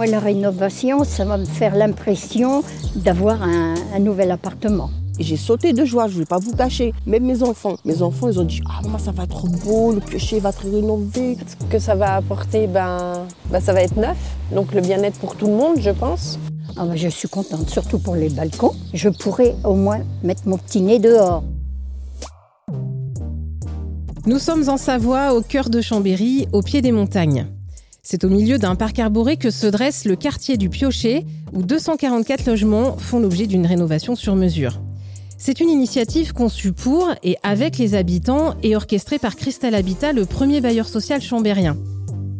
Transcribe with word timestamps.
Moi, 0.00 0.06
la 0.06 0.18
rénovation, 0.18 1.04
ça 1.04 1.26
va 1.26 1.36
me 1.36 1.44
faire 1.44 1.76
l'impression 1.76 2.62
d'avoir 2.96 3.42
un, 3.42 3.98
nouvel 3.98 4.30
appartement. 4.30 4.88
j'ai 5.18 5.36
sauté 5.36 5.74
de 5.74 5.84
joie, 5.84 6.08
je 6.08 6.14
ne 6.14 6.20
vais 6.20 6.24
pas 6.24 6.38
vous 6.38 6.56
cacher. 6.56 6.94
Même 7.04 7.26
mes 7.26 7.42
enfants, 7.42 7.76
mes 7.84 8.00
enfants, 8.00 8.30
ils 8.30 8.40
ont 8.40 8.44
dit 8.44 8.62
Ah, 8.66 8.80
maman, 8.82 8.96
ça 8.96 9.12
va 9.12 9.24
être 9.24 9.46
beau, 9.62 9.92
le 9.92 10.00
piocher 10.00 10.40
va 10.40 10.48
être 10.48 10.62
rénové. 10.62 11.36
Ce 11.46 11.66
que 11.66 11.78
ça 11.78 11.96
va 11.96 12.14
apporter, 12.14 12.66
ben, 12.66 13.26
ben 13.50 13.60
ça 13.60 13.74
va 13.74 13.82
être 13.82 13.94
neuf. 13.96 14.16
Donc 14.54 14.72
le 14.72 14.80
bien-être 14.80 15.18
pour 15.18 15.36
tout 15.36 15.48
le 15.48 15.52
monde, 15.52 15.76
je 15.78 15.90
pense. 15.90 16.38
Ah 16.78 16.86
ben, 16.86 16.96
je 16.96 17.08
suis 17.08 17.28
contente, 17.28 17.68
surtout 17.68 17.98
pour 17.98 18.16
les 18.16 18.30
balcons. 18.30 18.72
Je 18.94 19.10
pourrais 19.10 19.54
au 19.64 19.74
moins 19.74 20.00
mettre 20.22 20.48
mon 20.48 20.56
petit 20.56 20.80
nez 20.80 20.98
dehors. 20.98 21.44
Nous 24.24 24.38
sommes 24.38 24.66
en 24.70 24.78
Savoie, 24.78 25.34
au 25.34 25.42
cœur 25.42 25.68
de 25.68 25.82
Chambéry, 25.82 26.48
au 26.54 26.62
pied 26.62 26.80
des 26.80 26.90
montagnes. 26.90 27.48
C'est 28.02 28.24
au 28.24 28.30
milieu 28.30 28.58
d'un 28.58 28.76
parc 28.76 28.98
arboré 28.98 29.36
que 29.36 29.50
se 29.50 29.66
dresse 29.66 30.04
le 30.06 30.16
quartier 30.16 30.56
du 30.56 30.70
Piochet, 30.70 31.26
où 31.52 31.62
244 31.62 32.46
logements 32.46 32.96
font 32.96 33.20
l'objet 33.20 33.46
d'une 33.46 33.66
rénovation 33.66 34.16
sur 34.16 34.36
mesure. 34.36 34.80
C'est 35.36 35.60
une 35.60 35.68
initiative 35.68 36.32
conçue 36.32 36.72
pour 36.72 37.10
et 37.22 37.36
avec 37.42 37.78
les 37.78 37.94
habitants 37.94 38.54
et 38.62 38.74
orchestrée 38.74 39.18
par 39.18 39.36
Cristal 39.36 39.74
Habitat, 39.74 40.12
le 40.12 40.24
premier 40.24 40.60
bailleur 40.60 40.88
social 40.88 41.20
chambérien. 41.20 41.76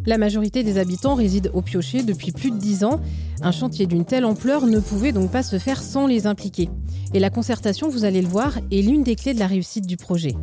La 0.07 0.17
majorité 0.17 0.63
des 0.63 0.79
habitants 0.79 1.15
résident 1.15 1.51
au 1.53 1.61
Piochet 1.61 2.03
depuis 2.03 2.33
plus 2.33 2.51
de 2.51 2.57
10 2.57 2.85
ans. 2.85 3.01
Un 3.43 3.53
chantier 3.53 3.87
d'une 3.87 4.07
telle 4.07 4.25
ampleur 4.25 4.67
ne 4.67 4.81
pouvait 4.81 5.13
donc 5.13 5.31
pas 5.31 5.43
se 5.43 5.59
faire 5.59 5.83
sans 5.83 6.07
les 6.07 6.27
impliquer. 6.27 6.71
Et 7.13 7.21
la 7.21 7.29
concertation, 7.29 7.91
vous 7.91 8.05
allez 8.05 8.23
le 8.23 8.29
voir, 8.29 8.59
est 8.71 8.83
l'une 8.83 9.03
des 9.03 9.17
clés 9.17 9.35
de 9.35 9.39
la 9.39 9.47
réussite 9.47 9.87
du 9.87 9.99
projet. 9.99 10.35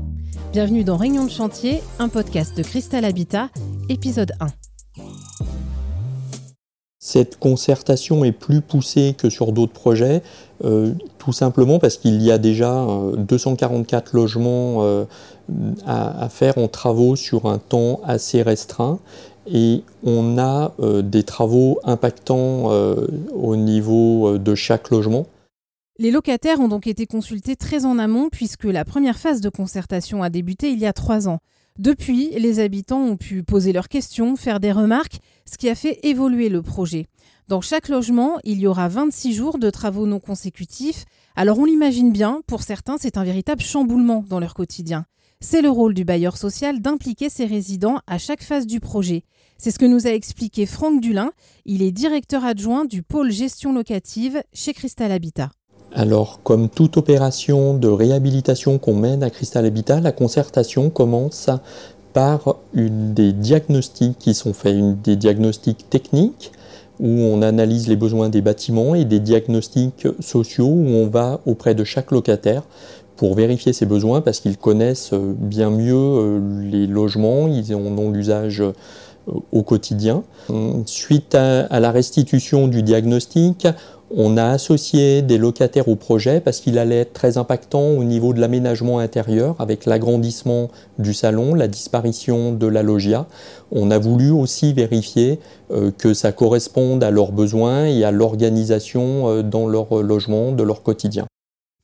Bienvenue 0.52 0.84
dans 0.84 0.98
Réunion 0.98 1.26
de 1.26 1.32
chantier, 1.32 1.82
un 1.98 2.10
podcast 2.10 2.56
de 2.56 2.62
Cristal 2.62 3.04
Habitat, 3.04 3.50
épisode 3.90 4.34
1. 4.40 4.48
Cette 7.10 7.40
concertation 7.40 8.26
est 8.26 8.34
plus 8.34 8.60
poussée 8.60 9.16
que 9.18 9.30
sur 9.30 9.54
d'autres 9.54 9.72
projets, 9.72 10.22
euh, 10.66 10.92
tout 11.20 11.32
simplement 11.32 11.80
parce 11.80 11.96
qu'il 11.96 12.22
y 12.22 12.34
a 12.34 12.38
déjà 12.38 12.86
244 13.16 14.10
euh, 14.14 14.18
logements 14.20 14.84
euh, 14.84 15.06
à, 15.86 16.28
faire 16.28 16.58
en 16.58 16.68
travaux 16.68 17.16
sur 17.16 17.46
un 17.46 17.60
temps 17.60 18.02
assez 18.04 18.42
restreint 18.42 19.00
et 19.50 19.84
on 20.04 20.38
a 20.38 20.74
des 21.02 21.24
travaux 21.24 21.80
impactants 21.86 22.70
au 23.34 23.56
niveau 23.56 24.38
de 24.38 24.56
chaque 24.56 24.90
logement. 24.90 25.28
Les 26.00 26.12
locataires 26.12 26.60
ont 26.60 26.68
donc 26.68 26.88
été 26.88 27.06
consultés 27.06 27.56
très 27.56 27.86
en 27.86 28.00
amont 28.00 28.28
puisque 28.30 28.66
la 28.66 28.84
première 28.84 29.18
phase 29.18 29.40
de 29.40 29.48
concertation 29.48 30.24
a 30.24 30.30
débuté 30.30 30.72
il 30.72 30.80
y 30.80 30.86
a 30.86 30.92
trois 30.92 31.30
ans. 31.30 31.40
Depuis, 31.78 32.32
les 32.32 32.60
habitants 32.60 33.04
ont 33.04 33.18
pu 33.18 33.44
poser 33.44 33.72
leurs 33.72 33.88
questions, 33.88 34.36
faire 34.36 34.60
des 34.60 34.72
remarques, 34.72 35.20
ce 35.46 35.58
qui 35.58 35.70
a 35.70 35.76
fait 35.76 36.00
évoluer 36.02 36.50
le 36.50 36.64
projet. 36.64 37.06
Dans 37.48 37.62
chaque 37.62 37.88
logement, 37.88 38.40
il 38.44 38.60
y 38.60 38.66
aura 38.66 38.88
26 38.88 39.34
jours 39.34 39.60
de 39.60 39.70
travaux 39.70 40.08
non 40.08 40.20
consécutifs. 40.20 41.06
Alors 41.36 41.60
on 41.60 41.66
l'imagine 41.66 42.12
bien, 42.12 42.42
pour 42.48 42.64
certains, 42.64 42.98
c'est 42.98 43.16
un 43.16 43.24
véritable 43.24 43.62
chamboulement 43.62 44.26
dans 44.28 44.40
leur 44.40 44.56
quotidien. 44.56 45.06
C'est 45.40 45.62
le 45.62 45.70
rôle 45.70 45.94
du 45.94 46.04
bailleur 46.04 46.36
social 46.36 46.82
d'impliquer 46.82 47.30
ses 47.30 47.46
résidents 47.46 48.00
à 48.08 48.18
chaque 48.18 48.42
phase 48.42 48.66
du 48.66 48.80
projet. 48.80 49.24
C'est 49.60 49.70
ce 49.70 49.78
que 49.78 49.86
nous 49.86 50.08
a 50.08 50.12
expliqué 50.12 50.66
Franck 50.66 51.00
Dulin. 51.00 51.32
Il 51.66 51.84
est 51.84 51.92
directeur 51.92 52.44
adjoint 52.44 52.86
du 52.86 53.04
pôle 53.04 53.32
gestion 53.32 53.72
locative 53.72 54.42
chez 54.52 54.74
Cristal 54.74 55.12
Habitat. 55.12 55.52
Alors, 56.00 56.42
comme 56.44 56.70
toute 56.70 56.96
opération 56.98 57.74
de 57.74 57.88
réhabilitation 57.88 58.78
qu'on 58.78 58.94
mène 58.94 59.24
à 59.24 59.32
Cristal 59.32 59.66
Habitat, 59.66 60.00
la 60.00 60.12
concertation 60.12 60.92
commence 60.92 61.50
par 62.14 62.58
des 62.76 63.34
diagnostics 63.34 64.16
qui 64.20 64.36
sont 64.36 64.54
faits, 64.54 65.02
des 65.02 65.16
diagnostics 65.16 65.90
techniques 65.90 66.52
où 67.00 67.08
on 67.08 67.42
analyse 67.42 67.88
les 67.88 67.96
besoins 67.96 68.30
des 68.30 68.42
bâtiments 68.42 68.94
et 68.94 69.06
des 69.06 69.20
diagnostics 69.20 70.08
sociaux 70.20 70.68
où 70.68 70.88
on 70.88 71.08
va 71.08 71.42
auprès 71.48 71.74
de 71.74 71.84
chaque 71.84 72.12
locataire 72.12 72.62
pour 73.16 73.34
vérifier 73.34 73.74
ses 73.74 73.88
besoins 73.88 74.22
parce 74.22 74.40
qu'ils 74.40 74.58
connaissent 74.58 75.14
bien 75.16 75.72
mieux 75.72 75.96
euh, 75.96 76.62
les 76.62 76.86
logements, 76.86 77.48
ils 77.48 77.74
en 77.74 77.98
ont 77.98 78.12
l'usage 78.12 78.62
euh, 78.62 78.74
au 79.52 79.64
quotidien. 79.64 80.24
Suite 80.86 81.36
à, 81.36 81.80
la 81.80 81.92
restitution 81.92 82.68
du 82.68 82.84
diagnostic, 82.84 83.68
on 84.16 84.38
a 84.38 84.46
associé 84.46 85.22
des 85.22 85.38
locataires 85.38 85.88
au 85.88 85.96
projet 85.96 86.40
parce 86.40 86.60
qu'il 86.60 86.78
allait 86.78 87.02
être 87.02 87.14
très 87.14 87.38
impactant 87.38 87.90
au 87.90 88.04
niveau 88.04 88.34
de 88.34 88.40
l'aménagement 88.40 89.00
intérieur 89.00 89.56
avec 89.60 89.86
l'agrandissement 89.86 90.70
du 90.98 91.14
salon, 91.14 91.54
la 91.54 91.68
disparition 91.68 92.54
de 92.54 92.68
la 92.68 92.84
loggia. 92.84 93.28
On 93.72 93.92
a 93.92 93.98
voulu 93.98 94.32
aussi 94.32 94.74
vérifier 94.74 95.40
euh, 95.72 95.92
que 95.98 96.14
ça 96.14 96.32
corresponde 96.32 97.04
à 97.04 97.12
leurs 97.12 97.34
besoins 97.34 97.86
et 97.86 98.04
à 98.06 98.12
l'organisation 98.12 99.30
euh, 99.30 99.44
dans 99.44 99.68
leur 99.68 100.02
logement 100.02 100.52
de 100.52 100.64
leur 100.64 100.84
quotidien. 100.84 101.26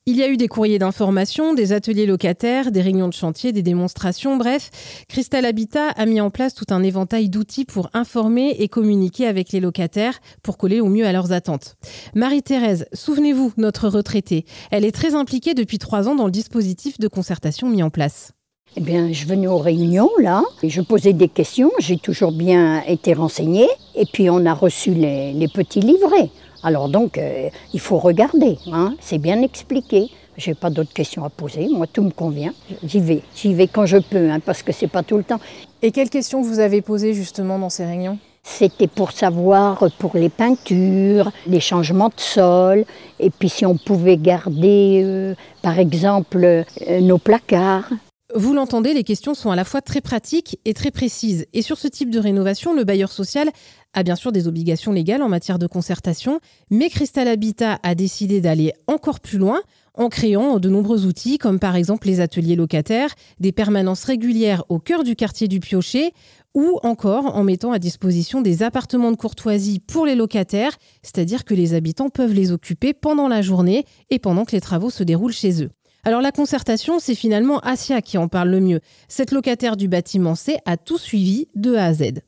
Il 0.06 0.18
y 0.18 0.22
a 0.22 0.28
eu 0.28 0.36
des 0.36 0.48
courriers 0.48 0.78
d'information, 0.78 1.54
des 1.54 1.72
ateliers 1.72 2.04
locataires, 2.04 2.70
des 2.70 2.82
réunions 2.82 3.08
de 3.08 3.14
chantier, 3.14 3.52
des 3.52 3.62
démonstrations, 3.62 4.36
bref. 4.36 4.70
Crystal 5.08 5.46
Habitat 5.46 5.88
a 5.96 6.04
mis 6.04 6.20
en 6.20 6.28
place 6.28 6.52
tout 6.52 6.66
un 6.68 6.82
éventail 6.82 7.30
d'outils 7.30 7.64
pour 7.64 7.88
informer 7.94 8.50
et 8.58 8.68
communiquer 8.68 9.26
avec 9.26 9.50
les 9.52 9.60
locataires 9.60 10.20
pour 10.42 10.58
coller 10.58 10.82
au 10.82 10.88
mieux 10.88 11.06
à 11.06 11.12
leurs 11.12 11.32
attentes. 11.32 11.76
Marie-Thérèse, 12.14 12.84
souvenez-vous, 12.92 13.54
notre 13.56 13.88
retraitée, 13.88 14.44
elle 14.70 14.84
est 14.84 14.92
très 14.92 15.14
impliquée 15.14 15.54
depuis 15.54 15.78
trois 15.78 16.06
ans 16.06 16.14
dans 16.14 16.26
le 16.26 16.30
dispositif 16.30 17.00
de 17.00 17.08
concertation 17.08 17.70
mis 17.70 17.82
en 17.82 17.88
place. 17.88 18.32
Eh 18.76 18.82
bien, 18.82 19.10
je 19.10 19.24
venais 19.24 19.46
aux 19.46 19.56
réunions, 19.56 20.10
là, 20.20 20.42
et 20.62 20.68
je 20.68 20.82
posais 20.82 21.14
des 21.14 21.28
questions, 21.28 21.70
j'ai 21.78 21.96
toujours 21.96 22.32
bien 22.32 22.82
été 22.82 23.14
renseignée, 23.14 23.68
et 23.94 24.04
puis 24.04 24.28
on 24.28 24.44
a 24.44 24.52
reçu 24.52 24.92
les, 24.92 25.32
les 25.32 25.48
petits 25.48 25.80
livrets. 25.80 26.28
Alors 26.64 26.88
donc, 26.88 27.18
euh, 27.18 27.50
il 27.74 27.80
faut 27.80 27.98
regarder, 27.98 28.56
hein, 28.72 28.94
c'est 28.98 29.18
bien 29.18 29.42
expliqué. 29.42 30.08
Je 30.38 30.50
n'ai 30.50 30.54
pas 30.54 30.70
d'autres 30.70 30.94
questions 30.94 31.22
à 31.24 31.28
poser, 31.28 31.68
moi 31.68 31.86
tout 31.86 32.02
me 32.02 32.10
convient. 32.10 32.54
J'y 32.82 33.00
vais, 33.00 33.20
j'y 33.36 33.52
vais 33.54 33.68
quand 33.68 33.86
je 33.86 33.98
peux, 33.98 34.30
hein, 34.30 34.40
parce 34.40 34.62
que 34.62 34.72
c'est 34.72 34.88
pas 34.88 35.02
tout 35.02 35.18
le 35.18 35.24
temps. 35.24 35.38
Et 35.82 35.92
quelles 35.92 36.10
questions 36.10 36.40
vous 36.42 36.58
avez 36.58 36.80
posées 36.80 37.12
justement 37.12 37.58
dans 37.58 37.68
ces 37.68 37.84
réunions? 37.84 38.18
C'était 38.42 38.88
pour 38.88 39.12
savoir 39.12 39.84
pour 39.98 40.16
les 40.16 40.28
peintures, 40.28 41.30
les 41.46 41.60
changements 41.60 42.08
de 42.08 42.20
sol, 42.20 42.84
et 43.20 43.30
puis 43.30 43.48
si 43.48 43.64
on 43.64 43.76
pouvait 43.76 44.16
garder, 44.16 45.02
euh, 45.04 45.34
par 45.62 45.78
exemple, 45.78 46.44
euh, 46.44 46.64
nos 47.00 47.18
placards. 47.18 47.90
Vous 48.32 48.54
l'entendez, 48.54 48.94
les 48.94 49.04
questions 49.04 49.34
sont 49.34 49.50
à 49.50 49.56
la 49.56 49.64
fois 49.64 49.82
très 49.82 50.00
pratiques 50.00 50.58
et 50.64 50.72
très 50.72 50.90
précises. 50.90 51.44
Et 51.52 51.60
sur 51.60 51.76
ce 51.76 51.88
type 51.88 52.08
de 52.08 52.18
rénovation, 52.18 52.74
le 52.74 52.82
bailleur 52.82 53.12
social 53.12 53.50
a 53.92 54.02
bien 54.02 54.16
sûr 54.16 54.32
des 54.32 54.48
obligations 54.48 54.92
légales 54.92 55.22
en 55.22 55.28
matière 55.28 55.58
de 55.58 55.66
concertation, 55.66 56.40
mais 56.70 56.88
Crystal 56.88 57.28
Habitat 57.28 57.78
a 57.82 57.94
décidé 57.94 58.40
d'aller 58.40 58.72
encore 58.86 59.20
plus 59.20 59.36
loin 59.36 59.60
en 59.92 60.08
créant 60.08 60.58
de 60.58 60.70
nombreux 60.70 61.04
outils 61.04 61.36
comme 61.36 61.58
par 61.58 61.76
exemple 61.76 62.06
les 62.06 62.20
ateliers 62.20 62.56
locataires, 62.56 63.14
des 63.40 63.52
permanences 63.52 64.04
régulières 64.04 64.64
au 64.70 64.78
cœur 64.78 65.04
du 65.04 65.16
quartier 65.16 65.46
du 65.46 65.60
Piochet 65.60 66.12
ou 66.54 66.80
encore 66.82 67.36
en 67.36 67.44
mettant 67.44 67.72
à 67.72 67.78
disposition 67.78 68.40
des 68.40 68.62
appartements 68.62 69.12
de 69.12 69.16
courtoisie 69.16 69.80
pour 69.80 70.06
les 70.06 70.14
locataires, 70.14 70.72
c'est-à-dire 71.02 71.44
que 71.44 71.52
les 71.52 71.74
habitants 71.74 72.08
peuvent 72.08 72.32
les 72.32 72.52
occuper 72.52 72.94
pendant 72.94 73.28
la 73.28 73.42
journée 73.42 73.84
et 74.08 74.18
pendant 74.18 74.46
que 74.46 74.52
les 74.52 74.62
travaux 74.62 74.90
se 74.90 75.04
déroulent 75.04 75.32
chez 75.32 75.62
eux. 75.62 75.70
Alors 76.06 76.20
la 76.20 76.32
concertation, 76.32 76.98
c'est 76.98 77.14
finalement 77.14 77.60
Asia 77.60 78.02
qui 78.02 78.18
en 78.18 78.28
parle 78.28 78.50
le 78.50 78.60
mieux. 78.60 78.80
Cette 79.08 79.32
locataire 79.32 79.74
du 79.74 79.88
bâtiment 79.88 80.34
C 80.34 80.58
a 80.66 80.76
tout 80.76 80.98
suivi 80.98 81.48
de 81.54 81.76
A 81.76 81.86
à 81.86 81.94
Z. 81.94 82.20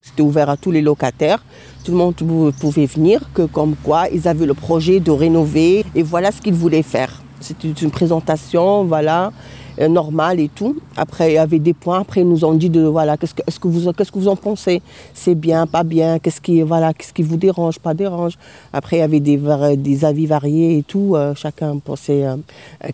C'était 0.00 0.22
ouvert 0.22 0.48
à 0.48 0.56
tous 0.56 0.70
les 0.70 0.80
locataires. 0.80 1.44
Tout 1.84 1.92
le 1.92 1.98
monde 1.98 2.14
pouvait 2.14 2.86
venir, 2.86 3.30
que 3.34 3.42
comme 3.42 3.76
quoi 3.76 4.08
ils 4.08 4.26
avaient 4.26 4.46
le 4.46 4.54
projet 4.54 5.00
de 5.00 5.10
rénover 5.10 5.84
et 5.94 6.02
voilà 6.02 6.32
ce 6.32 6.40
qu'ils 6.40 6.54
voulaient 6.54 6.82
faire. 6.82 7.22
C'était 7.40 7.70
une 7.70 7.90
présentation, 7.90 8.84
voilà, 8.84 9.32
euh, 9.80 9.88
normale 9.88 10.40
et 10.40 10.48
tout. 10.48 10.76
Après, 10.96 11.32
il 11.32 11.34
y 11.34 11.38
avait 11.38 11.58
des 11.58 11.72
points. 11.72 12.00
Après, 12.00 12.20
ils 12.20 12.28
nous 12.28 12.44
ont 12.44 12.54
dit 12.54 12.70
de 12.70 12.82
voilà, 12.82 13.16
qu'est-ce 13.16 13.34
que, 13.34 13.68
vous, 13.68 14.28
en 14.28 14.36
pensez? 14.36 14.82
C'est 15.14 15.34
bien, 15.34 15.66
pas 15.66 15.84
bien? 15.84 16.18
Qu'est-ce 16.18 16.40
qui, 16.40 16.62
voilà, 16.62 16.92
qu'est-ce 16.92 17.12
qui 17.12 17.22
vous 17.22 17.36
dérange, 17.36 17.78
pas 17.78 17.94
dérange? 17.94 18.34
Après, 18.72 18.96
il 18.96 19.00
y 19.00 19.02
avait 19.02 19.20
des, 19.20 20.04
avis 20.04 20.26
variés 20.26 20.78
et 20.78 20.82
tout. 20.82 21.14
Euh, 21.14 21.34
chacun 21.34 21.78
pensait 21.78 22.26
euh, 22.26 22.36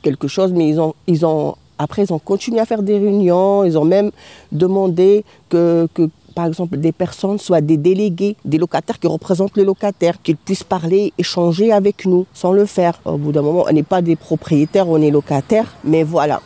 quelque 0.02 0.28
chose, 0.28 0.52
mais 0.52 0.68
ils 0.68 0.80
ont, 0.80 0.94
ils 1.06 1.26
ont 1.26 1.56
après, 1.78 2.04
ils 2.04 2.12
ont 2.12 2.18
continué 2.18 2.60
à 2.60 2.64
faire 2.64 2.82
des 2.82 2.98
réunions. 2.98 3.64
Ils 3.64 3.76
ont 3.76 3.84
même 3.84 4.10
demandé 4.52 5.24
que, 5.48 5.88
que 5.92 6.08
par 6.36 6.46
exemple, 6.46 6.76
des 6.76 6.92
personnes 6.92 7.38
soient 7.38 7.62
des 7.62 7.78
délégués, 7.78 8.36
des 8.44 8.58
locataires 8.58 8.98
qui 8.98 9.06
représentent 9.06 9.56
les 9.56 9.64
locataires, 9.64 10.20
qu'ils 10.22 10.36
puissent 10.36 10.64
parler, 10.64 11.12
échanger 11.16 11.72
avec 11.72 12.04
nous 12.04 12.26
sans 12.34 12.52
le 12.52 12.66
faire. 12.66 13.00
Au 13.06 13.16
bout 13.16 13.32
d'un 13.32 13.42
moment, 13.42 13.64
on 13.68 13.72
n'est 13.72 13.82
pas 13.82 14.02
des 14.02 14.16
propriétaires, 14.16 14.86
on 14.86 15.00
est 15.00 15.10
locataires, 15.10 15.74
mais 15.82 16.02
voilà. 16.02 16.42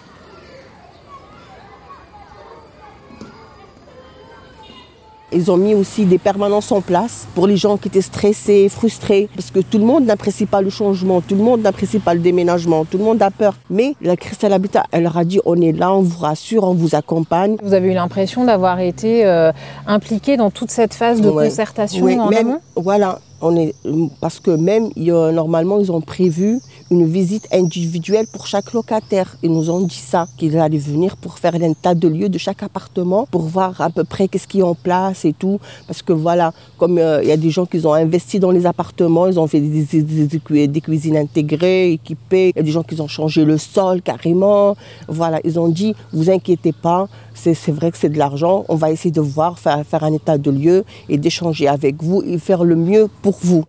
Ils 5.32 5.50
ont 5.50 5.56
mis 5.56 5.74
aussi 5.74 6.04
des 6.04 6.18
permanences 6.18 6.72
en 6.72 6.80
place 6.80 7.26
pour 7.34 7.46
les 7.46 7.56
gens 7.56 7.76
qui 7.76 7.88
étaient 7.88 8.00
stressés, 8.00 8.68
frustrés, 8.68 9.28
parce 9.34 9.50
que 9.50 9.60
tout 9.60 9.78
le 9.78 9.84
monde 9.84 10.04
n'apprécie 10.04 10.46
pas 10.46 10.60
le 10.60 10.70
changement, 10.70 11.20
tout 11.20 11.36
le 11.36 11.42
monde 11.42 11.62
n'apprécie 11.62 12.00
pas 12.00 12.14
le 12.14 12.20
déménagement, 12.20 12.84
tout 12.84 12.98
le 12.98 13.04
monde 13.04 13.22
a 13.22 13.30
peur. 13.30 13.54
Mais 13.70 13.94
la 14.02 14.16
Cristal 14.16 14.52
Habitat, 14.52 14.84
elle 14.90 15.04
leur 15.04 15.16
a 15.16 15.24
dit 15.24 15.40
on 15.44 15.60
est 15.60 15.72
là, 15.72 15.92
on 15.92 16.02
vous 16.02 16.18
rassure, 16.18 16.64
on 16.64 16.74
vous 16.74 16.94
accompagne. 16.94 17.56
Vous 17.62 17.74
avez 17.74 17.90
eu 17.90 17.94
l'impression 17.94 18.44
d'avoir 18.44 18.80
été 18.80 19.24
euh, 19.24 19.52
impliqué 19.86 20.36
dans 20.36 20.50
toute 20.50 20.70
cette 20.70 20.94
phase 20.94 21.20
de 21.20 21.30
concertation 21.30 22.04
oui, 22.04 22.18
en 22.18 22.28
même, 22.28 22.48
amont? 22.48 22.60
Voilà, 22.76 23.20
on 23.40 23.56
est, 23.56 23.74
parce 24.20 24.38
que 24.40 24.50
même 24.50 24.90
normalement 24.96 25.78
ils 25.80 25.90
ont 25.92 26.00
prévu 26.00 26.60
une 26.90 27.06
visite 27.06 27.46
individuelle 27.52 28.26
pour 28.32 28.46
chaque 28.46 28.72
locataire. 28.72 29.36
Ils 29.42 29.52
nous 29.52 29.70
ont 29.70 29.80
dit 29.80 29.94
ça, 30.12 30.26
qu'ils 30.36 30.58
allaient 30.58 30.76
venir 30.78 31.16
pour 31.16 31.38
faire 31.38 31.54
un 31.54 31.72
tas 31.72 31.94
de 31.94 32.08
lieux 32.08 32.28
de 32.28 32.38
chaque 32.38 32.62
appartement, 32.62 33.26
pour 33.30 33.42
voir 33.42 33.80
à 33.80 33.90
peu 33.90 34.04
près 34.04 34.26
qu'est-ce 34.28 34.48
qui 34.48 34.58
est 34.60 34.62
en 34.64 34.74
place 34.74 35.24
et 35.24 35.32
tout. 35.32 35.58
Parce 35.86 36.02
que 36.02 36.12
voilà, 36.12 36.52
comme 36.78 36.98
euh, 36.98 37.22
il 37.22 37.28
y 37.28 37.32
a 37.32 37.36
des 37.36 37.50
gens 37.50 37.64
qui 37.64 37.78
ont 37.86 37.94
investi 37.94 38.40
dans 38.40 38.50
les 38.50 38.66
appartements, 38.66 39.26
ils 39.28 39.38
ont 39.38 39.46
fait 39.46 39.60
des, 39.60 39.82
des- 39.84 40.02
des- 40.02 40.26
des 40.26 40.38
cu- 40.40 40.66
des 40.68 40.80
cuisines 40.80 41.16
intégrées, 41.16 41.92
équipées. 41.92 42.48
Il 42.54 42.56
y 42.56 42.60
a 42.60 42.62
des 42.64 42.72
gens 42.72 42.82
qui 42.82 43.00
ont 43.00 43.08
changé 43.08 43.44
le 43.44 43.56
sol 43.56 44.02
carrément. 44.02 44.76
Voilà, 45.08 45.38
ils 45.44 45.58
ont 45.60 45.68
dit, 45.68 45.94
vous 46.12 46.28
inquiétez 46.30 46.72
pas, 46.72 47.08
c'est 47.34 47.54
c'est 47.54 47.72
vrai 47.72 47.90
que 47.92 47.98
c'est 47.98 48.08
de 48.10 48.18
l'argent. 48.18 48.64
On 48.68 48.74
va 48.74 48.90
essayer 48.90 49.12
de 49.12 49.20
voir, 49.20 49.58
faire, 49.58 49.84
faire 49.86 50.02
un 50.02 50.12
état 50.12 50.36
de 50.38 50.50
lieu 50.50 50.84
et 51.08 51.18
d'échanger 51.18 51.68
avec 51.68 52.02
vous 52.02 52.22
et 52.22 52.38
faire 52.38 52.64
le 52.64 52.74
mieux 52.74 53.08
pour 53.22 53.29
vous. 53.38 53.64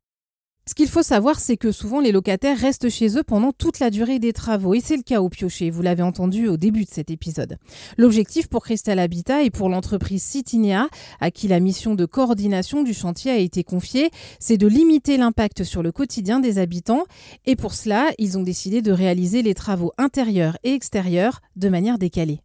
Ce 0.67 0.75
qu'il 0.75 0.87
faut 0.87 1.01
savoir, 1.01 1.39
c'est 1.39 1.57
que 1.57 1.71
souvent 1.71 1.99
les 1.99 2.11
locataires 2.11 2.57
restent 2.57 2.89
chez 2.89 3.17
eux 3.17 3.23
pendant 3.23 3.51
toute 3.51 3.79
la 3.79 3.89
durée 3.89 4.19
des 4.19 4.31
travaux. 4.31 4.75
Et 4.75 4.79
c'est 4.79 4.95
le 4.95 5.01
cas 5.01 5.19
au 5.19 5.27
piocher, 5.27 5.71
vous 5.71 5.81
l'avez 5.81 6.03
entendu 6.03 6.47
au 6.47 6.55
début 6.55 6.85
de 6.85 6.89
cet 6.89 7.09
épisode. 7.09 7.57
L'objectif 7.97 8.47
pour 8.47 8.63
Crystal 8.63 8.99
Habitat 8.99 9.41
et 9.41 9.49
pour 9.49 9.69
l'entreprise 9.69 10.21
Citinea, 10.21 10.87
à 11.19 11.31
qui 11.31 11.47
la 11.47 11.59
mission 11.59 11.95
de 11.95 12.05
coordination 12.05 12.83
du 12.83 12.93
chantier 12.93 13.31
a 13.31 13.37
été 13.37 13.63
confiée, 13.63 14.11
c'est 14.39 14.57
de 14.57 14.67
limiter 14.67 15.17
l'impact 15.17 15.63
sur 15.63 15.81
le 15.81 15.91
quotidien 15.91 16.39
des 16.39 16.59
habitants. 16.59 17.05
Et 17.45 17.55
pour 17.55 17.73
cela, 17.73 18.11
ils 18.19 18.37
ont 18.37 18.43
décidé 18.43 18.83
de 18.83 18.91
réaliser 18.91 19.41
les 19.41 19.55
travaux 19.55 19.91
intérieurs 19.97 20.57
et 20.63 20.73
extérieurs 20.73 21.41
de 21.55 21.69
manière 21.69 21.97
décalée. 21.97 22.41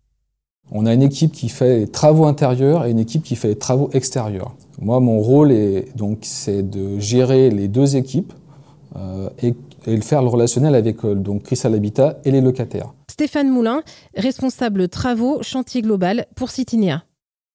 On 0.73 0.85
a 0.85 0.93
une 0.93 1.03
équipe 1.03 1.33
qui 1.33 1.49
fait 1.49 1.79
les 1.79 1.89
travaux 1.89 2.25
intérieurs 2.25 2.85
et 2.87 2.91
une 2.91 2.99
équipe 2.99 3.23
qui 3.23 3.37
fait 3.37 3.49
les 3.49 3.59
travaux 3.59 3.89
extérieurs. 3.93 4.55
Moi, 4.81 4.99
mon 5.01 5.21
rôle 5.21 5.53
est 5.53 5.97
donc 5.97 6.19
c'est 6.23 6.63
de 6.63 6.99
gérer 6.99 7.51
les 7.51 7.69
deux 7.69 7.97
équipes 7.97 8.33
euh, 8.97 9.31
et, 9.43 9.55
et 9.87 10.01
faire 10.01 10.23
le 10.23 10.29
relationnel 10.29 10.75
avec 10.75 11.05
euh, 11.05 11.15
donc 11.15 11.45
Crystal 11.45 11.73
Habitat 11.73 12.19
et 12.25 12.31
les 12.31 12.41
locataires. 12.41 12.93
Stéphane 13.09 13.49
Moulin, 13.49 13.83
responsable 14.17 14.89
travaux 14.89 15.43
chantier 15.43 15.83
global 15.83 16.27
pour 16.35 16.51
Citinea. 16.51 17.05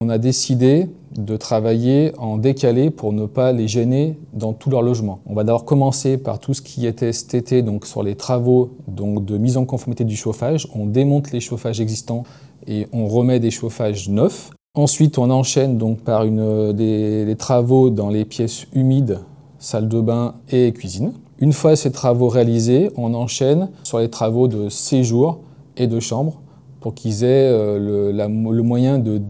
On 0.03 0.09
a 0.09 0.17
décidé 0.17 0.89
de 1.15 1.37
travailler 1.37 2.13
en 2.17 2.37
décalé 2.37 2.89
pour 2.89 3.13
ne 3.13 3.27
pas 3.27 3.51
les 3.51 3.67
gêner 3.67 4.17
dans 4.33 4.53
tout 4.53 4.71
leur 4.71 4.81
logement. 4.81 5.19
On 5.27 5.35
va 5.35 5.43
d'abord 5.43 5.63
commencer 5.63 6.17
par 6.17 6.39
tout 6.39 6.55
ce 6.55 6.63
qui 6.63 6.87
était 6.87 7.13
cet 7.13 7.35
été 7.35 7.61
donc 7.61 7.85
sur 7.85 8.01
les 8.01 8.15
travaux 8.15 8.71
donc 8.87 9.25
de 9.25 9.37
mise 9.37 9.57
en 9.57 9.65
conformité 9.65 10.03
du 10.03 10.15
chauffage. 10.15 10.67
On 10.73 10.87
démonte 10.87 11.31
les 11.31 11.39
chauffages 11.39 11.81
existants 11.81 12.23
et 12.67 12.87
on 12.93 13.07
remet 13.07 13.39
des 13.39 13.51
chauffages 13.51 14.09
neufs. 14.09 14.51
Ensuite, 14.73 15.17
on 15.17 15.29
enchaîne 15.29 15.77
donc 15.77 15.99
par 16.01 16.23
une, 16.23 16.71
des, 16.73 17.35
travaux 17.37 17.89
dans 17.89 18.09
les 18.09 18.25
pièces 18.25 18.67
humides, 18.73 19.19
salle 19.59 19.89
de 19.89 19.99
bain 19.99 20.35
et 20.49 20.71
cuisine. 20.71 21.13
Une 21.39 21.53
fois 21.53 21.75
ces 21.75 21.91
travaux 21.91 22.29
réalisés, 22.29 22.91
on 22.95 23.13
enchaîne 23.13 23.69
sur 23.83 23.99
les 23.99 24.09
travaux 24.09 24.47
de 24.47 24.69
séjour 24.69 25.39
et 25.75 25.87
de 25.87 25.99
chambre 25.99 26.41
pour 26.79 26.93
qu'ils 26.93 27.23
aient 27.23 27.49
euh, 27.49 28.11
le, 28.11 28.51
le 28.51 28.63
moyen 28.63 28.97
de 28.99 29.21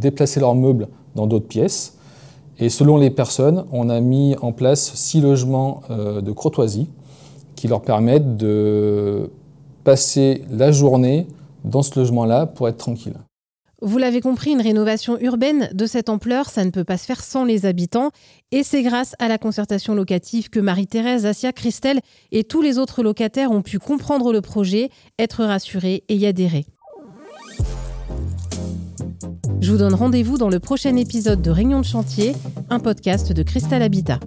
déplacer 0.00 0.40
leurs 0.40 0.54
meubles 0.54 0.88
dans 1.14 1.26
d'autres 1.26 1.46
pièces. 1.46 1.96
Et 2.58 2.68
selon 2.68 2.98
les 2.98 3.10
personnes, 3.10 3.64
on 3.72 3.88
a 3.88 4.00
mis 4.00 4.36
en 4.42 4.52
place 4.52 4.94
six 4.94 5.20
logements 5.20 5.82
euh, 5.90 6.20
de 6.20 6.32
courtoisie 6.32 6.88
qui 7.56 7.68
leur 7.68 7.82
permettent 7.82 8.36
de 8.36 9.30
passer 9.84 10.44
la 10.50 10.72
journée 10.72 11.26
dans 11.64 11.82
ce 11.82 11.98
logement-là 11.98 12.46
pour 12.46 12.68
être 12.68 12.78
tranquille. 12.78 13.16
Vous 13.82 13.96
l'avez 13.96 14.20
compris, 14.20 14.50
une 14.50 14.60
rénovation 14.60 15.18
urbaine 15.20 15.70
de 15.72 15.86
cette 15.86 16.10
ampleur, 16.10 16.50
ça 16.50 16.66
ne 16.66 16.70
peut 16.70 16.84
pas 16.84 16.98
se 16.98 17.06
faire 17.06 17.22
sans 17.22 17.44
les 17.44 17.64
habitants. 17.64 18.10
Et 18.52 18.62
c'est 18.62 18.82
grâce 18.82 19.14
à 19.18 19.28
la 19.28 19.38
concertation 19.38 19.94
locative 19.94 20.50
que 20.50 20.60
Marie-Thérèse, 20.60 21.24
Asia, 21.24 21.52
Christelle 21.52 22.00
et 22.30 22.44
tous 22.44 22.60
les 22.60 22.78
autres 22.78 23.02
locataires 23.02 23.50
ont 23.50 23.62
pu 23.62 23.78
comprendre 23.78 24.34
le 24.34 24.42
projet, 24.42 24.90
être 25.18 25.44
rassurés 25.44 26.04
et 26.08 26.16
y 26.16 26.26
adhérer. 26.26 26.66
Je 29.60 29.72
vous 29.72 29.78
donne 29.78 29.94
rendez-vous 29.94 30.36
dans 30.36 30.50
le 30.50 30.58
prochain 30.58 30.96
épisode 30.96 31.40
de 31.40 31.50
Réunion 31.50 31.80
de 31.80 31.86
chantier, 31.86 32.34
un 32.68 32.80
podcast 32.80 33.32
de 33.32 33.42
Cristal 33.42 33.82
Habitat. 33.82 34.20